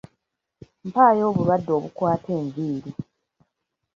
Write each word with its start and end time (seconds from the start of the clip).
Mpaayo 0.87 1.23
obulwadde 1.29 1.71
obukwata 1.77 2.29
enviiri. 2.39 2.91